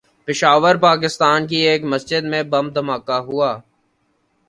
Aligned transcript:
پشاور، 0.27 0.75
پاکستان 0.81 1.39
کی 1.47 1.59
ایک 1.67 1.81
مسجد 1.91 2.23
میں 2.31 2.43
بم 2.51 2.65
دھماکہ 2.75 3.17
ہوا 3.27 3.51